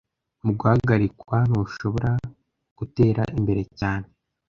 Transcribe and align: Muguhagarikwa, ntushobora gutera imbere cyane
Muguhagarikwa, 0.45 1.37
ntushobora 1.49 2.11
gutera 2.77 3.23
imbere 3.37 3.61
cyane 3.79 4.07